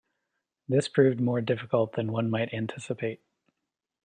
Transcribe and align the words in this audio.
This 0.67 0.87
proved 0.87 1.21
more 1.21 1.41
difficult 1.41 1.93
than 1.93 2.11
one 2.11 2.27
might 2.31 2.51
anticipate. 2.55 3.21